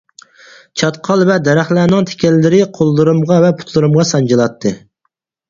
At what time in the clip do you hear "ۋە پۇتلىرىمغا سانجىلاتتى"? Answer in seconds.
3.45-4.75